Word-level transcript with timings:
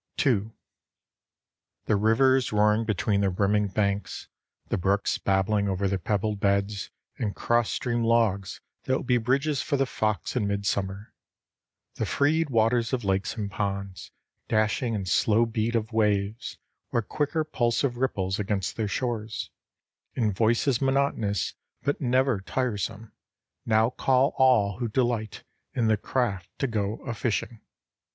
II 0.25 0.49
The 1.85 1.95
rivers 1.95 2.51
roaring 2.51 2.85
between 2.85 3.21
their 3.21 3.29
brimming 3.29 3.67
banks; 3.67 4.29
the 4.69 4.77
brooks 4.79 5.19
babbling 5.19 5.69
over 5.69 5.87
their 5.87 5.99
pebbled 5.99 6.39
beds 6.39 6.89
and 7.19 7.35
cross 7.35 7.69
stream 7.69 8.03
logs 8.03 8.61
that 8.85 8.95
will 8.97 9.03
be 9.03 9.19
bridges 9.19 9.61
for 9.61 9.77
the 9.77 9.85
fox 9.85 10.35
in 10.35 10.47
midsummer; 10.47 11.13
the 11.97 12.07
freed 12.07 12.49
waters 12.49 12.93
of 12.93 13.03
lakes 13.03 13.37
and 13.37 13.51
ponds, 13.51 14.11
dashing 14.47 14.95
in 14.95 15.05
slow 15.05 15.45
beat 15.45 15.75
of 15.75 15.93
waves 15.93 16.57
or 16.91 17.03
quicker 17.03 17.43
pulse 17.43 17.83
of 17.83 17.97
ripples 17.97 18.39
against 18.39 18.77
their 18.77 18.87
shores, 18.87 19.51
in 20.15 20.31
voices 20.33 20.81
monotonous 20.81 21.53
but 21.83 22.01
never 22.01 22.39
tiresome, 22.41 23.11
now 23.67 23.91
call 23.91 24.33
all 24.37 24.79
who 24.79 24.87
delight 24.87 25.43
in 25.75 25.85
the 25.85 25.95
craft 25.95 26.49
to 26.57 26.65
go 26.65 26.95
a 27.05 27.13
fishing. 27.13 27.61